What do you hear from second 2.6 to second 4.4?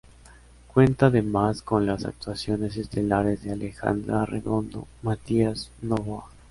estelares de Alejandra